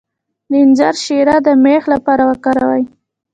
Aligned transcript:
د 0.49 0.51
انځر 0.63 0.95
شیره 1.03 1.35
د 1.45 1.47
میخ 1.63 1.83
لپاره 1.93 2.23
وکاروئ 2.31 2.83